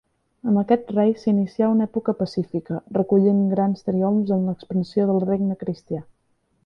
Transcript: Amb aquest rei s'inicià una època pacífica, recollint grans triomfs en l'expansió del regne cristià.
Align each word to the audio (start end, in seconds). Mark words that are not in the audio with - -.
Amb 0.51 0.59
aquest 0.59 0.87
rei 0.93 1.11
s'inicià 1.23 1.67
una 1.73 1.85
època 1.89 2.15
pacífica, 2.21 2.79
recollint 2.97 3.43
grans 3.53 3.87
triomfs 3.91 4.35
en 4.37 4.49
l'expansió 4.51 5.07
del 5.11 5.23
regne 5.29 5.63
cristià. 5.67 6.03